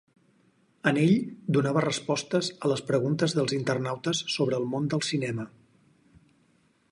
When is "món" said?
4.75-4.91